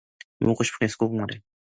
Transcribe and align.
뭐 0.39 0.47
먹고 0.49 0.63
싶은 0.63 0.79
게 0.79 0.85
있으면 0.87 0.97
꼭꼭 0.97 1.19
말해. 1.19 1.41